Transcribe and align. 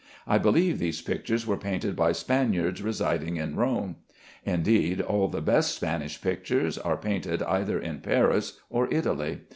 I 0.25 0.39
believe 0.39 0.79
these 0.79 0.99
pictures 0.99 1.45
were 1.45 1.57
painted 1.57 1.95
by 1.95 2.11
Spaniards 2.13 2.81
residing 2.81 3.37
in 3.37 3.55
Rome. 3.55 3.97
Indeed 4.43 4.99
all 4.99 5.27
the 5.27 5.41
best 5.43 5.75
Spanish 5.75 6.19
pictures 6.19 6.79
are 6.79 6.97
painted 6.97 7.43
either 7.43 7.79
in 7.79 7.99
Paris 7.99 8.59
or 8.71 8.91
Italy. 8.91 9.41